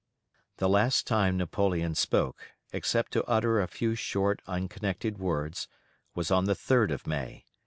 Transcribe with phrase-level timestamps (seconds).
[0.57, 5.67] The last time Napoleon spoke, except to utter a few short unconnected words,
[6.15, 7.45] was on the 3d of May.